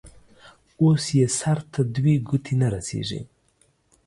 [0.81, 3.21] اوس يې سر ته دوې گوتي نه رسېږي.